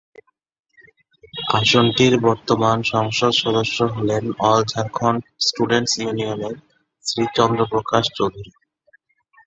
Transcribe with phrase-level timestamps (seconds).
[1.53, 6.55] আসনটির বর্তমান সংসদ সদস্য হলেন অল ঝাড়খণ্ড স্টুডেন্টস ইউনিয়ন-এর
[7.05, 8.51] শ্রী চন্দ্র প্রকাশ চৌধুরী।